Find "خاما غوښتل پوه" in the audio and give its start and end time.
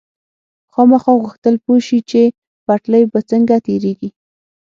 0.73-1.79